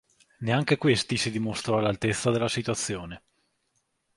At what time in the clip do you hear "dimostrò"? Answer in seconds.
1.29-1.77